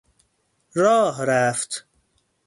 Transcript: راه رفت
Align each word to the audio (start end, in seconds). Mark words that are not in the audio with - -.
راه 0.75 1.23
رفت 1.25 1.85